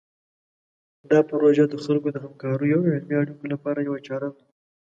[1.11, 4.41] دا پروژه د خلکو د همکاریو او علمي اړیکو لپاره یوه چاره ده.